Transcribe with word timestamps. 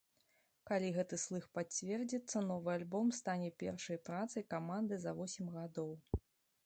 Калі 0.69 0.87
гэты 0.95 1.19
слых 1.23 1.43
пацвердзіцца, 1.57 2.43
новы 2.53 2.69
альбом 2.77 3.11
стане 3.21 3.49
першай 3.65 3.97
працай 4.09 4.43
каманды 4.55 4.93
за 5.05 5.11
восем 5.21 5.55
гадоў. 5.59 5.91